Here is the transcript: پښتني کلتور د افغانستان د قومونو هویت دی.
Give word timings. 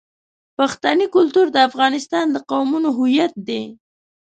پښتني 0.57 1.05
کلتور 1.15 1.47
د 1.51 1.57
افغانستان 1.69 2.25
د 2.31 2.37
قومونو 2.49 2.89
هویت 2.97 3.33
دی. 3.47 3.63